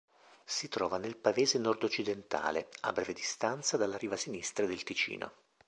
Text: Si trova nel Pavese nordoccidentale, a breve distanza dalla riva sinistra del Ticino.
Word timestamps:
Si 0.45 0.67
trova 0.67 0.97
nel 0.97 1.15
Pavese 1.15 1.59
nordoccidentale, 1.59 2.69
a 2.79 2.91
breve 2.91 3.13
distanza 3.13 3.77
dalla 3.77 3.97
riva 3.99 4.15
sinistra 4.17 4.65
del 4.65 4.81
Ticino. 4.81 5.31